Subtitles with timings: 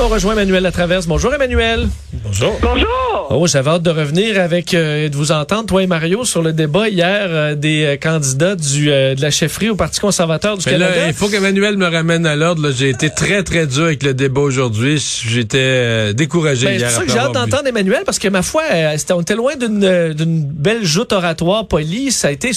[0.00, 1.06] On rejoint Emmanuel Latraverse.
[1.06, 1.86] Bonjour Emmanuel.
[2.24, 2.58] Bonjour.
[2.62, 3.26] Bonjour!
[3.30, 6.52] Oh, j'avais hâte de revenir avec euh, de vous entendre, toi et Mario, sur le
[6.54, 10.64] débat hier euh, des euh, candidats du, euh, de la chefferie au Parti conservateur du
[10.66, 10.96] Mais Canada.
[10.96, 12.70] là, il faut qu'Emmanuel me ramène à l'ordre.
[12.72, 14.98] J'ai été très, très dur avec le débat aujourd'hui.
[15.26, 16.90] J'étais euh, découragé Ben, hier.
[16.90, 19.36] c'est ça que j'ai hâte d'entendre Emmanuel parce que ma foi, euh, c'était, on était
[19.36, 22.10] loin d'une, d'une belle joute oratoire polie.
[22.12, 22.50] Ça a été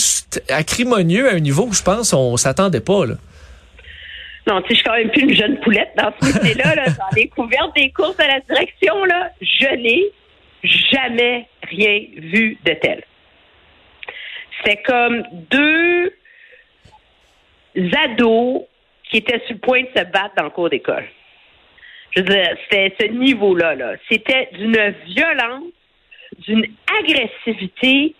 [0.50, 3.06] acrimonieux à un niveau que je pense on s'attendait pas.
[3.06, 3.16] Là.
[4.48, 6.76] Non, tu sais, je suis quand même plus une jeune poulette dans ce métier-là.
[6.76, 10.12] Là, dans les couvertes des courses à la direction, là, je n'ai
[10.64, 13.04] jamais rien vu de tel.
[14.58, 16.14] C'était comme deux
[17.76, 18.62] ados
[19.10, 21.06] qui étaient sur le point de se battre dans le cours d'école.
[22.12, 23.76] Je veux dire, c'était ce niveau-là.
[23.76, 23.94] Là.
[24.10, 25.64] C'était d'une violence,
[26.48, 26.66] d'une
[27.00, 28.16] agressivité,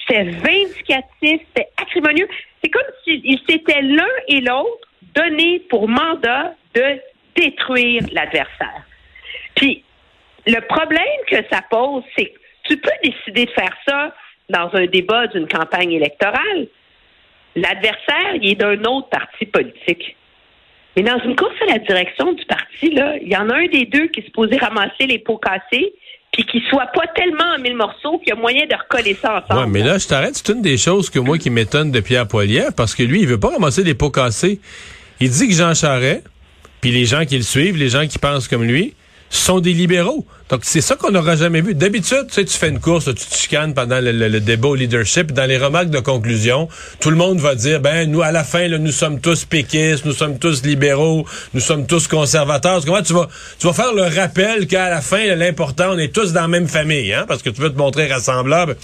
[0.00, 2.28] c'était vindicatif, c'était acrimonieux.
[2.62, 7.00] C'est comme s'ils s'étaient l'un et l'autre donné pour mandat de
[7.34, 8.82] détruire l'adversaire.
[9.54, 9.84] Puis,
[10.46, 14.14] le problème que ça pose, c'est que tu peux décider de faire ça
[14.48, 16.68] dans un débat d'une campagne électorale.
[17.56, 20.16] L'adversaire, il est d'un autre parti politique.
[20.96, 23.66] Mais dans une course à la direction du parti, là, il y en a un
[23.66, 25.94] des deux qui est supposé ramasser les pots cassés,
[26.32, 29.42] puis qui soit pas tellement en mille morceaux qu'il y a moyen de recoller ça
[29.44, 29.66] ensemble.
[29.66, 30.34] Ouais, mais là, je t'arrête.
[30.34, 33.28] C'est une des choses que moi qui m'étonne de Pierre Poilievre parce que lui, il
[33.28, 34.58] veut pas ramasser des pots cassés.
[35.20, 36.24] Il dit que Jean Charest,
[36.80, 38.94] puis les gens qui le suivent, les gens qui pensent comme lui,
[39.32, 40.26] sont des libéraux.
[40.50, 41.74] Donc, c'est ça qu'on n'aura jamais vu.
[41.74, 45.32] D'habitude, tu sais, tu fais une course, tu te pendant le, le- débat leadership.
[45.32, 46.68] Dans les remarques de conclusion,
[47.00, 50.12] tout le monde va dire, ben, nous, à la fin, nous sommes tous péquistes, nous
[50.12, 52.84] sommes tous libéraux, nous sommes tous conservateurs.
[52.84, 56.32] Comment tu vas, tu vas faire le rappel qu'à la fin, l'important, on est tous
[56.32, 58.76] dans la même famille, hein, parce que tu veux te montrer rassemblable.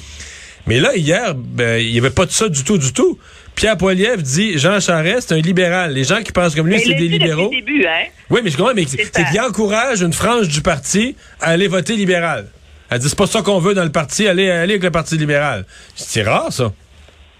[0.68, 3.18] Mais là, hier, ben, il n'y avait pas de ça du tout, du tout.
[3.54, 5.94] Pierre Poilievre dit Jean Charest, c'est un libéral.
[5.94, 7.44] Les gens qui pensent comme lui, c'est des libéraux.
[7.46, 8.04] Depuis le début, hein?
[8.28, 11.96] Oui, mais je comprends, mais C'est qu'il encourage une frange du parti à aller voter
[11.96, 12.48] libéral.
[12.90, 15.16] Elle dit, c'est pas ça qu'on veut dans le parti, aller, aller avec le Parti
[15.16, 15.64] libéral.
[15.94, 16.72] C'est rare, ça.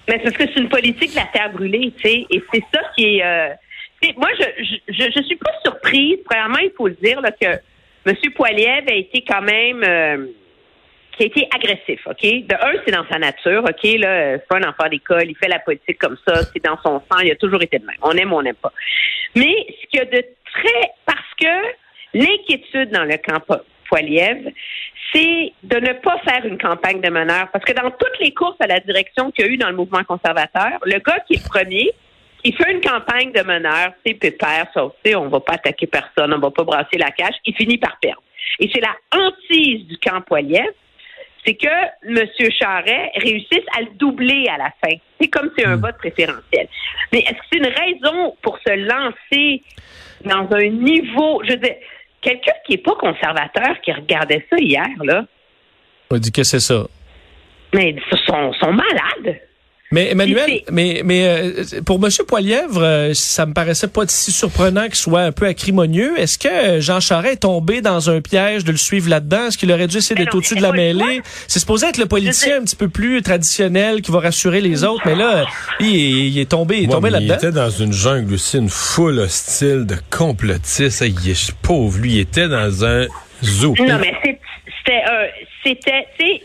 [0.09, 2.65] Mais c'est parce que c'est une politique de la terre brûlée, tu sais, et c'est
[2.75, 3.22] ça qui est.
[3.25, 3.49] euh,
[4.16, 4.45] moi, je,
[4.89, 6.16] je je suis pas surprise.
[6.25, 7.47] Premièrement, il faut le dire là, que
[8.06, 8.16] M.
[8.34, 10.27] Poiliev a été quand même euh,
[11.18, 12.22] qui a été agressif, ok?
[12.22, 13.82] De un, c'est dans sa nature, ok?
[13.98, 17.02] Là, c'est pas un enfant d'école, il fait la politique comme ça, c'est dans son
[17.10, 17.96] sang, il a toujours été de même.
[18.02, 18.72] On aime ou on n'aime pas.
[19.34, 21.74] Mais ce qu'il y a de très, parce que
[22.14, 24.52] l'inquiétude dans le camp Po- Poiliev,
[25.12, 27.48] c'est de ne pas faire une campagne de meneur.
[27.52, 29.76] Parce que dans toutes les courses à la direction qu'il y a eu dans le
[29.76, 31.90] mouvement conservateur, le gars qui est premier,
[32.44, 36.38] qui fait une campagne de meneur, c'est pépère, sauf on va pas attaquer personne, on
[36.38, 38.22] va pas brasser la cache, il finit par perdre.
[38.60, 40.70] Et c'est la hantise du camp Poiliev,
[41.44, 41.66] c'est que
[42.06, 42.26] M.
[42.50, 44.94] Charret réussisse à le doubler à la fin.
[45.21, 46.69] C'est comme c'est un vote préférentiel.
[47.12, 49.62] Mais est-ce que c'est une raison pour se lancer
[50.25, 51.77] dans un niveau, je veux dire,
[52.21, 55.25] quelqu'un qui est pas conservateur, qui regardait ça hier, là,
[56.10, 56.87] On dit que c'est ça.
[57.75, 59.41] mais ils sont, sont malades.
[59.91, 62.10] Mais Emmanuel, mais mais euh, pour M.
[62.26, 66.19] Poilièvre, euh, ça me paraissait pas si surprenant qu'il soit un peu acrimonieux.
[66.21, 69.47] Est-ce que euh, Jean Charest est tombé dans un piège de le suivre là-dedans?
[69.47, 71.22] Est-ce qu'il aurait dû essayer d'être au-dessus de la mêlée?
[71.47, 75.03] C'est supposé être le politicien un petit peu plus traditionnel qui va rassurer les autres,
[75.06, 75.47] mais là,
[75.81, 77.48] il, est- il est tombé, il est Ouais, tombé mais il là-dedans.
[77.48, 81.03] était dans une jungle aussi, une foule hostile de complotistes.
[81.06, 83.06] Il est pauvre, lui, il était dans un
[83.43, 83.75] zoo.
[83.78, 85.27] Non, mais c'était un,
[85.65, 86.43] c'était, tu sais,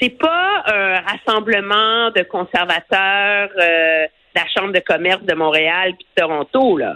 [0.00, 6.06] c'est pas un rassemblement de conservateurs euh, de la Chambre de commerce de Montréal puis
[6.16, 6.94] de Toronto, là.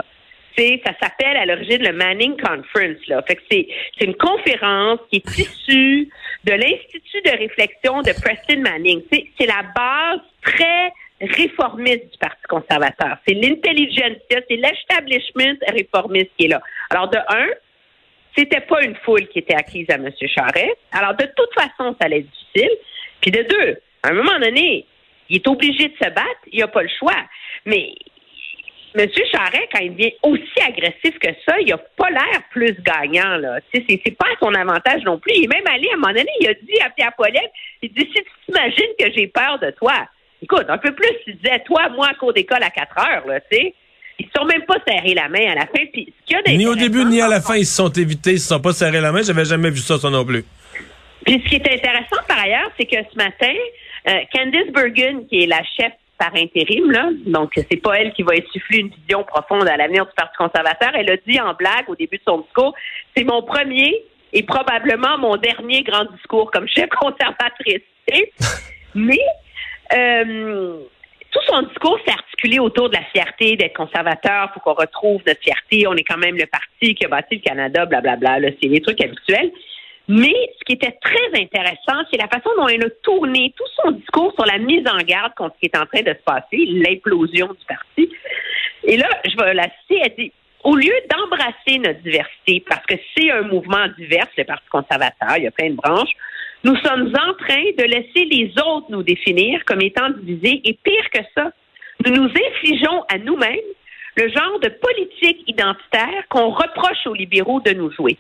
[0.56, 3.22] C'est, ça s'appelle à l'origine le Manning Conference, là.
[3.22, 3.66] Fait que c'est,
[3.98, 6.10] c'est une conférence qui est issue
[6.44, 9.02] de l'Institut de réflexion de Preston Manning.
[9.10, 10.92] C'est, c'est la base très
[11.22, 13.16] réformiste du Parti conservateur.
[13.26, 16.60] C'est l'intelligentsia, c'est l'establishment réformiste qui est là.
[16.90, 17.46] Alors, de un,
[18.37, 20.11] c'était pas une foule qui était acquise à M.
[20.26, 20.76] Charest.
[20.93, 22.76] Alors, de toute façon, ça allait être difficile.
[23.20, 24.87] Puis de deux, à un moment donné,
[25.29, 27.17] il est obligé de se battre, il n'a pas le choix.
[27.67, 27.94] Mais
[28.94, 29.08] M.
[29.32, 33.37] Charest, quand il devient aussi agressif que ça, il n'a pas l'air plus gagnant.
[33.37, 33.61] Là.
[33.73, 35.32] C'est, pas à son avantage non plus.
[35.35, 37.93] Il est même allé, à un moment donné, il a dit à Pierre Paulette, il
[37.93, 39.94] dit, si tu t'imagines que j'ai peur de toi,
[40.43, 43.40] écoute, un peu plus, il disait, toi, moi, à cours d'école à 4 heures, là,
[43.40, 43.75] tu sais.
[44.19, 45.85] Ils se sont même pas serrés la main à la fin.
[45.93, 47.91] Puis, ce qu'il y a Ni au début, ni à la fin, ils se sont
[47.91, 49.23] évités, ils se sont pas serrés la main.
[49.23, 50.44] J'avais jamais vu ça, ça non plus.
[51.25, 53.55] Puis ce qui est intéressant par ailleurs, c'est que ce matin,
[54.09, 57.11] euh, Candice Bergen, qui est la chef par intérim, là.
[57.26, 60.91] Donc, c'est pas elle qui va insuffler une vision profonde à l'avenir du Parti conservateur.
[60.94, 62.75] Elle a dit en blague au début de son discours,
[63.17, 67.82] c'est mon premier et probablement mon dernier grand discours comme chef conservatrice.
[68.94, 69.20] Mais
[69.94, 70.79] euh,
[71.32, 74.52] tout son discours s'est articulé autour de la fierté d'être conservateur.
[74.52, 75.87] Faut qu'on retrouve notre fierté.
[75.87, 78.38] On est quand même le parti qui a bâti le Canada, blablabla.
[78.38, 78.56] Bla, bla.
[78.62, 79.50] C'est des trucs habituels.
[80.08, 83.93] Mais ce qui était très intéressant, c'est la façon dont elle a tourné tout son
[83.93, 86.67] discours sur la mise en garde contre ce qui est en train de se passer,
[86.67, 88.11] l'implosion du parti.
[88.85, 90.32] Et là, je vais la citer, elle dit,
[90.64, 95.44] au lieu d'embrasser notre diversité, parce que c'est un mouvement divers, le Parti conservateur, il
[95.44, 96.12] y a plein de branches,
[96.64, 101.11] nous sommes en train de laisser les autres nous définir comme étant divisés et pire
[101.12, 101.50] que ça,
[102.06, 103.59] nous nous infligeons à nous-mêmes
[104.17, 108.17] le genre de politique identitaire qu'on reproche aux libéraux de nous jouer.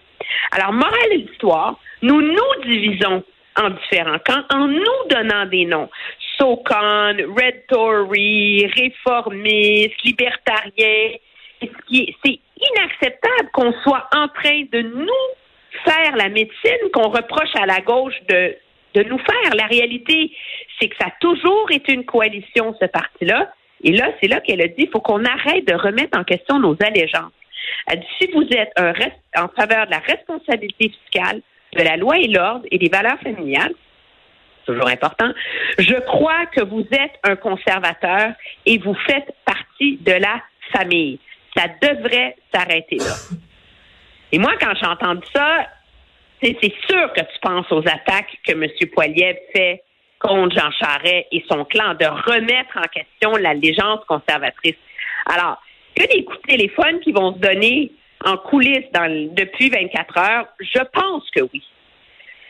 [0.50, 3.22] Alors, morale de l'histoire, nous nous divisons
[3.56, 5.90] en différents camps en nous donnant des noms.
[6.38, 11.12] SOCON, Red Tory, réformistes, libertariens.
[11.60, 15.41] C'est inacceptable qu'on soit en train de nous
[15.84, 18.56] faire la médecine qu'on reproche à la gauche de,
[18.94, 19.54] de nous faire.
[19.54, 20.32] La réalité,
[20.78, 23.52] c'est que ça a toujours été une coalition, ce parti-là.
[23.84, 26.58] Et là, c'est là qu'elle a dit, il faut qu'on arrête de remettre en question
[26.58, 27.32] nos allégeances.
[27.88, 28.72] Elle dit, si vous êtes
[29.36, 31.40] en faveur de la responsabilité fiscale,
[31.76, 33.72] de la loi et l'ordre et des valeurs familiales,
[34.66, 35.30] toujours important,
[35.78, 38.32] je crois que vous êtes un conservateur
[38.66, 40.42] et vous faites partie de la
[40.72, 41.18] famille.
[41.56, 43.14] Ça devrait s'arrêter là.
[44.32, 45.68] Et moi, quand j'ai entendu ça,
[46.42, 48.66] c'est sûr que tu penses aux attaques que M.
[48.92, 49.82] Poiliev fait
[50.18, 54.76] contre Jean Charest et son clan, de remettre en question l'allégeance conservatrice.
[55.26, 55.60] Alors,
[55.94, 57.92] que des coups de téléphone qui vont se donner
[58.24, 61.62] en coulisses dans, depuis 24 heures, je pense que oui.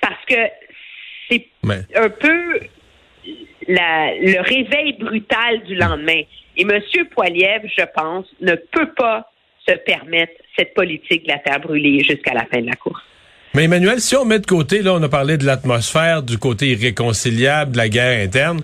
[0.00, 0.48] Parce que
[1.30, 1.48] c'est
[1.96, 2.60] un peu
[3.68, 6.22] le réveil brutal du lendemain.
[6.56, 6.80] Et M.
[7.10, 9.30] Poiliev, je pense, ne peut pas
[9.66, 13.02] se permettre cette politique de la terre brûlée jusqu'à la fin de la course.
[13.54, 16.70] Mais Emmanuel, si on met de côté, là, on a parlé de l'atmosphère, du côté
[16.70, 18.62] irréconciliable, de la guerre interne,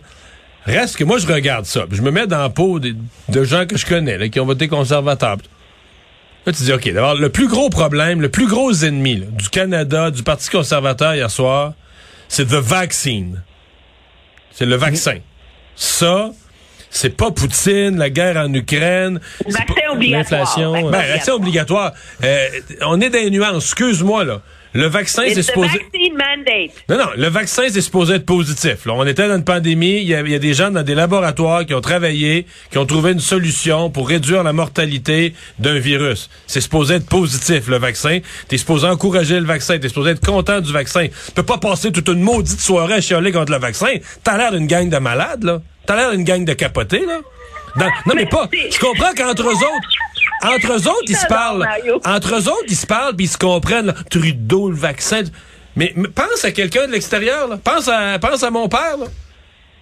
[0.64, 1.84] reste que moi, je regarde ça.
[1.90, 2.94] Je me mets dans la peau de,
[3.44, 5.36] gens que je connais, qui ont voté conservateur.
[6.46, 10.10] Là, tu dis, OK, d'abord, le plus gros problème, le plus gros ennemi du Canada,
[10.10, 11.74] du Parti conservateur hier soir,
[12.28, 13.42] c'est the vaccine.
[14.52, 15.18] C'est le vaccin.
[15.76, 16.30] Ça,
[16.90, 19.20] c'est pas Poutine, la guerre en Ukraine.
[19.92, 20.40] Obligatoire.
[20.40, 20.90] L'inflation.
[20.90, 21.92] Ben, vaccin obligatoire.
[22.24, 22.46] Euh,
[22.82, 23.64] on est dans les nuances.
[23.64, 24.40] Excuse-moi, là.
[24.74, 25.80] Le vaccin, c'est supposé.
[26.88, 28.84] Non, non, le vaccin, c'est supposé être positif.
[28.84, 29.96] Là, on était dans une pandémie.
[29.96, 32.78] Il y, a, il y, a, des gens dans des laboratoires qui ont travaillé, qui
[32.78, 36.28] ont trouvé une solution pour réduire la mortalité d'un virus.
[36.46, 38.18] C'est supposé être positif, le vaccin.
[38.48, 39.78] T'es supposé encourager le vaccin.
[39.78, 41.06] T'es supposé être content du vaccin.
[41.06, 43.94] Tu peux pas passer toute une maudite soirée à chialer contre le vaccin.
[44.22, 45.62] T'as l'air d'une gang de malades, là.
[45.86, 47.20] T'as l'air d'une gang de capotés, là.
[48.06, 48.48] non, mais pas.
[48.70, 49.88] Tu comprends qu'entre eux autres,
[50.42, 51.66] entre eux autres, ils se parlent.
[52.04, 53.94] Entre eux autres, ils se parlent puis ils se comprennent.
[54.10, 55.22] Trudeau, le vaccin.
[55.76, 57.58] Mais, pense à quelqu'un de l'extérieur.
[57.60, 58.96] Pense à, pense à mon père.
[58.98, 59.06] Là.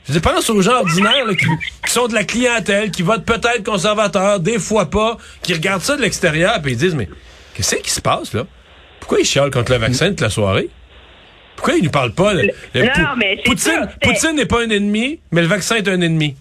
[0.08, 4.58] Je pense aux gens ordinaires qui, sont de la clientèle, qui votent peut-être conservateur, des
[4.58, 7.08] fois pas, qui regardent ça de l'extérieur et ils disent mais
[7.54, 8.46] qu'est-ce qui se passe là?
[9.00, 10.68] Pourquoi ils chialent contre le vaccin toute la soirée?
[11.56, 12.42] Pourquoi ils nous parlent pas non,
[13.16, 16.36] mais Poutine, Poutine n'est pas un ennemi, mais le vaccin est un ennemi.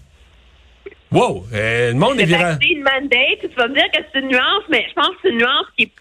[1.12, 1.46] Wow!
[1.54, 2.58] Euh, le monde est virant.
[2.60, 5.30] une mandate, tu vas me dire que c'est une nuance, mais je pense que c'est
[5.30, 5.92] une nuance qui est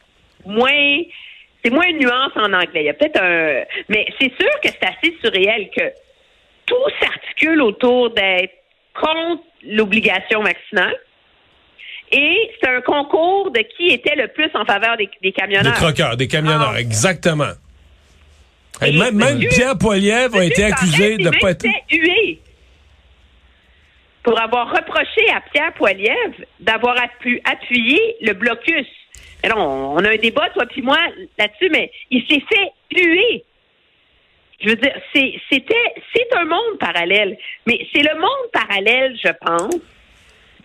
[0.46, 1.02] moins.
[1.64, 2.82] C'est moins une nuance en anglais.
[2.82, 3.64] Il y a peut-être un.
[3.90, 5.84] Mais c'est sûr que c'est assez surréel que
[6.66, 8.54] tout s'articule autour d'être
[9.00, 10.96] contre l'obligation vaccinale.
[12.12, 15.74] Et c'est un concours de qui était le plus en faveur des, des camionneurs.
[15.74, 16.80] Des troqueurs, des camionneurs, ah.
[16.80, 17.52] exactement.
[18.86, 21.66] Et même, même Pierre Poilievre a été accusé de ne pas être.
[21.92, 22.40] Hué
[24.26, 28.88] pour avoir reproché à Pierre Poilievre d'avoir pu appuyer le blocus.
[29.44, 30.98] Alors, on a un débat, toi puis moi,
[31.38, 33.44] là-dessus, mais il s'est fait huer.
[34.60, 35.76] Je veux dire, c'était,
[36.16, 37.38] c'est un monde parallèle.
[37.68, 39.76] Mais c'est le monde parallèle, je pense,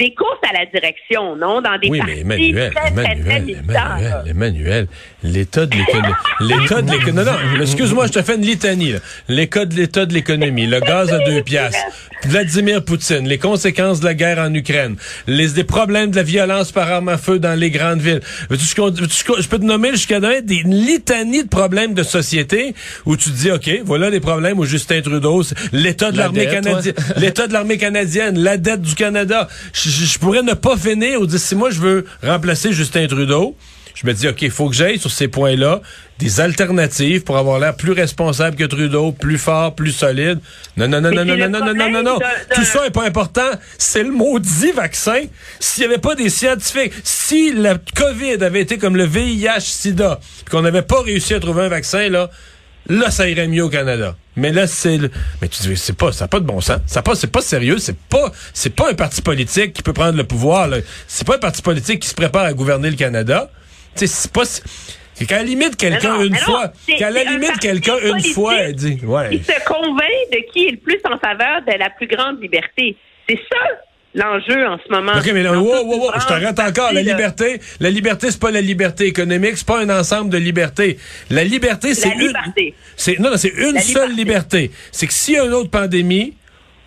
[0.00, 1.60] des courses à la direction, non?
[1.60, 4.86] Dans des oui, mais Emmanuel, Emmanuel, Emmanuel, Emmanuel,
[5.22, 6.14] l'état de l'économie.
[6.40, 7.26] l'état de l'économie.
[7.26, 8.94] Non, non, excuse-moi, je te fais une litanie.
[9.28, 10.66] L'état de l'état de l'économie.
[10.66, 11.78] Le gaz à deux piastres.
[12.24, 13.28] Vladimir Poutine.
[13.28, 14.96] Les conséquences de la guerre en Ukraine.
[15.26, 18.20] Les, des problèmes de la violence par arme à feu dans les grandes villes.
[18.50, 22.74] Je peux te nommer jusqu'à des une litanie de problèmes de société
[23.06, 25.42] où tu te dis, OK, voilà les problèmes où Justin Trudeau,
[25.72, 30.54] l'état de l'armée canadienne, l'état de l'armée canadienne, la dette du Canada je, pourrais ne
[30.54, 33.56] pas finir ou dire si moi je veux remplacer Justin Trudeau,
[33.94, 35.82] je me dis, OK, il faut que j'aille sur ces points-là
[36.18, 40.38] des alternatives pour avoir l'air plus responsable que Trudeau, plus fort, plus solide.
[40.76, 42.18] Non, non, non, non, non, non, non, non, non, non, non.
[42.54, 43.50] Tout ça est pas important.
[43.78, 45.24] C'est le maudit vaccin.
[45.58, 50.20] S'il n'y avait pas des scientifiques, si la COVID avait été comme le VIH-Sida,
[50.50, 52.30] qu'on n'avait pas réussi à trouver un vaccin, là,
[52.88, 54.16] là, ça irait mieux au Canada.
[54.36, 54.98] Mais là, c'est
[55.40, 56.80] mais tu dis, c'est pas, ça n'a pas de bon sens.
[56.86, 57.78] Ça pas, c'est pas sérieux.
[57.78, 60.68] C'est pas, c'est pas un parti politique qui peut prendre le pouvoir.
[61.06, 63.50] C'est pas un parti politique qui se prépare à gouverner le Canada.
[63.94, 64.44] Tu sais, c'est pas.
[64.44, 69.28] C'est qu'à la limite, quelqu'un une fois, qu'à la limite, quelqu'un une fois dit, ouais.
[69.32, 72.96] Il se convainc de qui est le plus en faveur de la plus grande liberté.
[73.28, 73.58] C'est ça
[74.14, 75.12] l'enjeu en ce moment.
[75.16, 76.92] OK, mais là, wow, wow, wow, je t'arrête encore.
[76.92, 80.98] La liberté, la liberté, c'est pas la liberté économique, c'est pas un ensemble de libertés.
[81.30, 82.32] La liberté, c'est une.
[82.96, 84.70] C'est, non, non, c'est une seule liberté.
[84.92, 86.34] C'est que s'il y a une autre pandémie,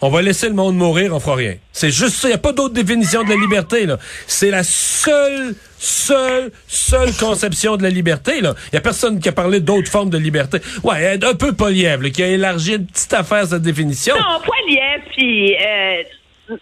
[0.05, 1.55] on va laisser le monde mourir, on fera rien.
[1.71, 2.27] C'est juste ça.
[2.27, 3.97] Il n'y a pas d'autre définition de la liberté, là.
[4.27, 8.53] C'est la seule, seule, seule conception de la liberté, là.
[8.65, 10.57] Il n'y a personne qui a parlé d'autres formes de liberté.
[10.83, 14.15] Ouais, un peu Poliev, qui a élargi une petite affaire sa définition.
[14.15, 16.03] Non, Poliev, puis euh,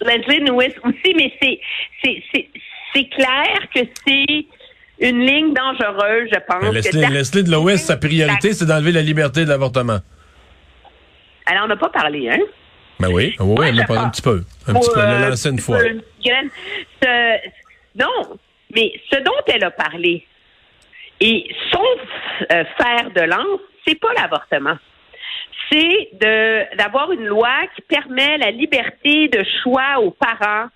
[0.01, 1.59] Leslie Lewis aussi, mais c'est,
[2.93, 4.45] c'est, clair que c'est
[4.99, 6.73] une ligne dangereuse, je pense.
[6.73, 9.99] Leslie, Leslie de Lewis, sa priorité, c'est d'enlever la liberté de l'avortement.
[11.45, 12.39] Alors, on n'a pas parlé, hein?
[12.99, 14.43] Ben oui, oui, oui, on a parlé un petit peu.
[14.67, 15.79] Un petit peu, elle l'a lancé une fois.
[17.95, 18.37] non,
[18.75, 20.25] mais ce dont elle a parlé,
[21.19, 21.83] et son
[22.51, 24.77] euh, fer de lance, c'est pas l'avortement
[25.71, 30.67] c'est de d'avoir une loi qui permet la liberté de choix aux parents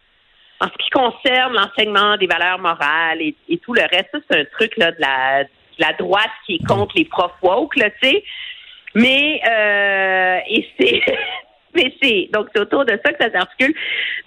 [0.61, 4.09] en ce qui concerne l'enseignement des valeurs morales et, tout le reste.
[4.11, 5.43] Ça, c'est un truc là de la,
[5.79, 8.23] la droite qui est contre les profs woke, là, tu sais.
[8.93, 11.01] Mais euh, et c'est
[11.75, 13.75] mais c'est donc c'est autour de ça que ça s'articule.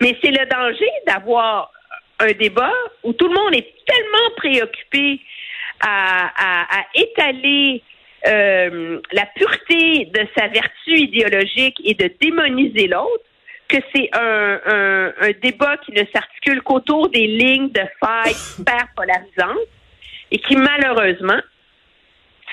[0.01, 1.73] Mais c'est le danger d'avoir
[2.21, 5.21] un débat où tout le monde est tellement préoccupé
[5.81, 7.83] à, à étaler
[8.29, 13.25] euh, la pureté de sa vertu idéologique et de démoniser l'autre,
[13.69, 19.69] que c'est un, débat qui ne s'articule qu'autour des lignes de faille hyper polarisantes
[20.31, 21.41] et qui malheureusement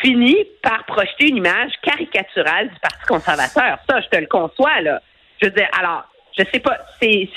[0.01, 3.79] finit par projeter une image caricaturale du Parti conservateur.
[3.89, 5.01] Ça, je te le conçois, là.
[5.41, 6.03] Je veux dire, alors,
[6.37, 7.29] je sais pas, c'est,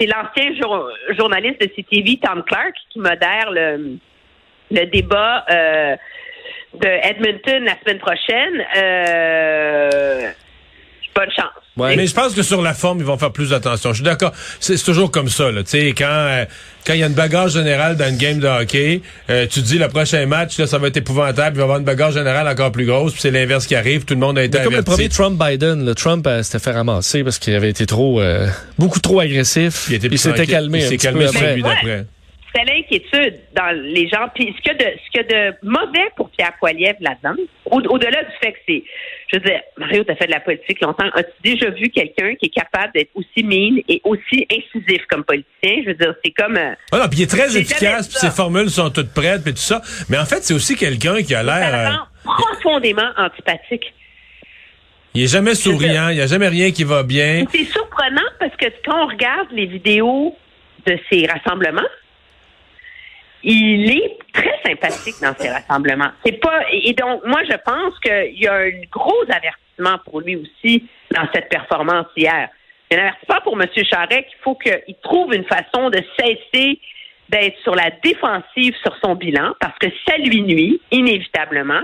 [0.00, 0.52] l'ancien
[1.16, 3.98] journaliste de CTV, Tom Clark, qui modère le,
[4.70, 5.96] le débat euh,
[6.80, 10.30] de Edmonton la semaine prochaine, euh,
[11.14, 11.62] bonne chance.
[11.76, 13.90] Ouais, mais je pense que sur la forme, ils vont faire plus attention.
[13.90, 14.32] Je suis d'accord.
[14.60, 15.62] C'est toujours comme ça, là.
[15.62, 16.44] Tu sais, quand euh,
[16.86, 19.00] quand il y a une bagarre générale dans une game de hockey,
[19.30, 21.56] euh, tu dis le prochain match, là, ça va être épouvantable.
[21.56, 23.12] Il va y avoir une bagarre générale encore plus grosse.
[23.12, 24.04] Puis c'est l'inverse qui arrive.
[24.04, 26.72] Tout le monde a été mais Comme le premier Trump-Biden, le Trump euh, s'était fait
[26.72, 28.20] ramasser parce qu'il avait été trop,
[28.78, 29.88] beaucoup trop agressif.
[29.90, 30.80] Il, s'était calmé.
[30.80, 32.04] Il s'est calmé celui d'après
[32.54, 34.28] c'est l'inquiétude dans les gens.
[34.34, 38.52] Puis ce que de ce que de mauvais pour Pierre Poilievre là-dedans, au-delà du fait
[38.52, 38.84] que c'est,
[39.32, 41.08] je veux dire, Mario, t'as fait de la politique longtemps.
[41.14, 45.82] As-tu déjà vu quelqu'un qui est capable d'être aussi mine et aussi incisif comme politicien?
[45.82, 46.56] Je veux dire, c'est comme.
[46.56, 49.54] Euh, ah non, puis il est très efficace, puis ses formules sont toutes prêtes, puis
[49.54, 49.80] tout ça.
[50.08, 53.94] Mais en fait, c'est aussi quelqu'un qui a l'air euh, profondément antipathique.
[55.14, 57.44] Il est jamais souriant, il n'y a jamais rien qui va bien.
[57.52, 60.34] C'est surprenant parce que quand on regarde les vidéos
[60.86, 61.82] de ces rassemblements,
[63.44, 66.10] il est très sympathique dans ses rassemblements.
[66.24, 70.36] C'est pas et donc moi je pense qu'il y a un gros avertissement pour lui
[70.36, 72.48] aussi dans cette performance hier.
[72.90, 73.68] Il y a un avertissement pour M.
[73.84, 76.78] Charret qu'il faut qu'il trouve une façon de cesser
[77.28, 81.80] d'être sur la défensive sur son bilan parce que ça lui nuit inévitablement.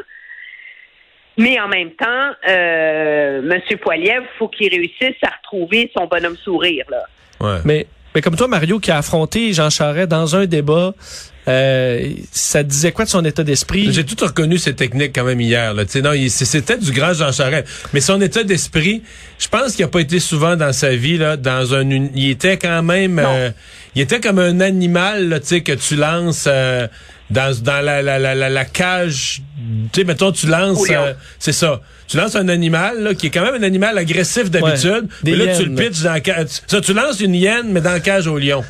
[1.38, 3.78] Mais en même temps, euh, M.
[3.78, 7.04] Poiliev, faut qu'il réussisse à retrouver son bonhomme sourire là.
[7.40, 7.60] Ouais.
[7.64, 10.92] Mais mais comme toi, Mario, qui a affronté Jean Charest dans un débat,
[11.48, 13.90] euh, ça disait quoi de son état d'esprit?
[13.92, 15.72] J'ai tout reconnu ces techniques quand même hier.
[15.72, 15.84] Là.
[16.02, 17.66] non, c'était du grand Jean Charest.
[17.94, 19.02] Mais son état d'esprit,
[19.38, 21.88] je pense qu'il n'a pas été souvent dans sa vie là, dans un.
[22.14, 23.18] Il était quand même.
[23.18, 23.50] Euh,
[23.94, 26.44] il était comme un animal, là, que tu lances.
[26.46, 26.86] Euh,
[27.30, 29.42] dans, dans la, la, la, la, cage,
[29.92, 33.30] tu sais, mettons, tu lances, euh, c'est ça, tu lances un animal là, qui est
[33.30, 36.46] quand même un animal agressif d'habitude, mais là, tu le pitches dans la cage.
[36.66, 38.64] Ça, tu lances une hyène, mais dans la cage au lion.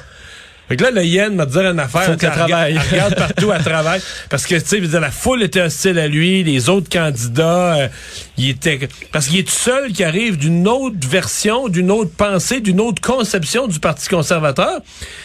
[0.69, 2.03] Fait que là, le Yen m'a dit une affaire.
[2.03, 4.01] Faut elle, regarde, elle regarde partout à travail.
[4.29, 7.89] Parce que, tu sais, la foule était hostile à lui, les autres candidats, euh,
[8.37, 12.61] il était, parce qu'il est tout seul qui arrive d'une autre version, d'une autre pensée,
[12.61, 14.81] d'une autre conception du Parti conservateur.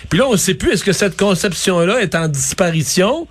[0.09, 3.27] Puis là, on ne sait plus est-ce que cette conception-là est en disparition?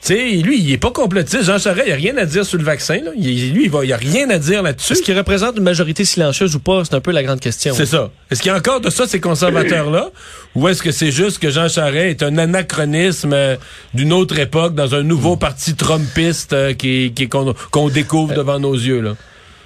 [0.00, 1.44] Sais, lui, il est pas complotiste.
[1.44, 2.96] Jean Charest, il a rien à dire sur le vaccin.
[2.96, 3.10] Là.
[3.16, 4.92] Il- lui, il, va, il a rien à dire là-dessus.
[4.92, 6.82] Est-ce qu'il représente une majorité silencieuse ou pas?
[6.84, 7.74] C'est un peu la grande question.
[7.74, 8.10] C'est ça.
[8.30, 10.10] Est-ce qu'il y a encore de ça, ces conservateurs-là?
[10.54, 13.56] ou est-ce que c'est juste que Jean Charest est un anachronisme euh,
[13.92, 18.58] d'une autre époque dans un nouveau parti trumpiste euh, qui, qui- qu'on, qu'on découvre devant
[18.58, 19.16] nos yeux, là?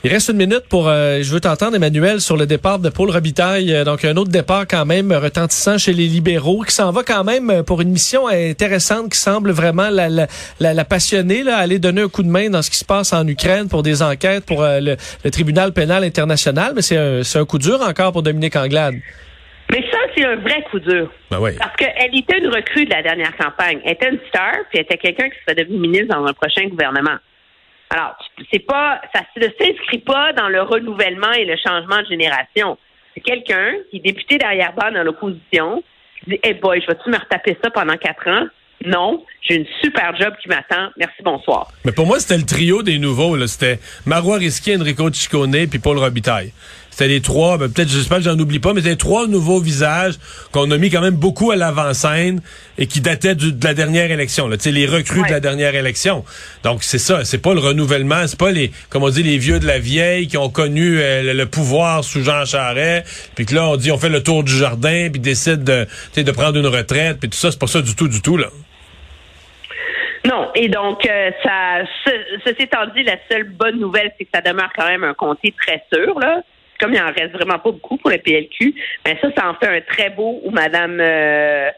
[0.02, 3.10] Il reste une minute pour, euh, je veux t'entendre, Emmanuel, sur le départ de Paul
[3.10, 3.74] Robitaille.
[3.74, 7.22] Euh, donc, un autre départ quand même retentissant chez les libéraux, qui s'en va quand
[7.22, 10.26] même euh, pour une mission intéressante, qui semble vraiment la, la,
[10.58, 13.12] la, la passionner, là, aller donner un coup de main dans ce qui se passe
[13.12, 16.72] en Ukraine pour des enquêtes pour euh, le, le tribunal pénal international.
[16.74, 18.94] Mais c'est un, c'est un coup dur encore pour Dominique Anglade.
[19.70, 21.12] Mais ça, c'est un vrai coup dur.
[21.30, 21.56] Ben ouais.
[21.58, 23.80] Parce qu'elle était une recrue de la dernière campagne.
[23.84, 26.66] Elle était une star, puis elle était quelqu'un qui serait devenu ministre dans un prochain
[26.68, 27.18] gouvernement.
[27.90, 28.16] Alors,
[28.52, 32.78] c'est pas, ça ne s'inscrit pas dans le renouvellement et le changement de génération.
[33.14, 35.82] C'est quelqu'un qui est député derrière bas dans l'opposition,
[36.22, 38.46] qui dit, hey boy, je vais-tu me retaper ça pendant quatre ans?
[38.86, 40.90] Non, j'ai une super job qui m'attend.
[40.96, 41.70] Merci, bonsoir.
[41.84, 43.36] Mais pour moi, c'était le trio des nouveaux.
[43.46, 46.52] C'était Marois Risky, Enrico Ciccone puis Paul Robitaille.
[47.00, 49.58] C'était les trois, ben, peut-être, j'espère que j'en oublie pas, mais c'était les trois nouveaux
[49.58, 50.16] visages
[50.52, 52.42] qu'on a mis quand même beaucoup à l'avant-scène
[52.76, 54.48] et qui dataient du- de la dernière élection.
[54.48, 54.58] Là.
[54.66, 56.26] Les recrues de la dernière élection.
[56.62, 57.24] Donc, c'est ça.
[57.24, 58.26] C'est pas le renouvellement.
[58.26, 61.22] C'est pas les, comme on dit, les vieux de la vieille qui ont connu euh,
[61.22, 63.30] le, le pouvoir sous Jean Charest.
[63.34, 66.32] Puis que là, on dit, on fait le tour du jardin puis décide de, de
[66.32, 67.18] prendre une retraite.
[67.18, 68.36] Puis tout ça, c'est pas ça du tout, du tout.
[68.36, 68.48] là.
[70.26, 72.10] Non, et donc, euh, ça, ce,
[72.44, 75.54] ceci étant dit, la seule bonne nouvelle, c'est que ça demeure quand même un comté
[75.58, 76.42] très sûr, là.
[76.80, 79.68] Comme il en reste vraiment pas beaucoup pour le PLQ, mais ça, ça en fait
[79.68, 81.68] un très beau où Mme euh,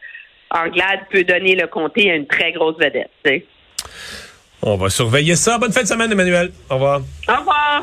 [0.49, 3.09] Anglade peut donner le comté à une très grosse vedette.
[4.61, 5.57] On va surveiller ça.
[5.57, 6.51] Bonne fin de semaine, Emmanuel.
[6.69, 7.01] Au revoir.
[7.27, 7.81] Au revoir!